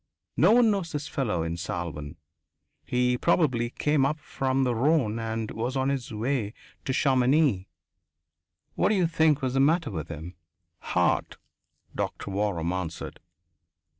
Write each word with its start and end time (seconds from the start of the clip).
No 0.35 0.53
one 0.53 0.71
knows 0.71 0.93
this 0.93 1.07
fellow 1.07 1.43
in 1.43 1.57
Salvan 1.57 2.15
he 2.83 3.19
probably 3.19 3.69
came 3.69 4.03
up 4.03 4.19
from 4.19 4.63
the 4.63 4.73
Rhone 4.73 5.19
and 5.19 5.51
was 5.51 5.77
on 5.77 5.89
his 5.89 6.11
way 6.11 6.55
to 6.85 6.91
Chamonix. 6.91 7.67
What 8.73 8.89
d'you 8.89 9.05
think 9.05 9.43
was 9.43 9.53
the 9.53 9.59
matter 9.59 9.91
with 9.91 10.07
him?" 10.07 10.33
"Heart," 10.79 11.37
Doctor 11.93 12.31
Waram 12.31 12.71
answered. 12.71 13.19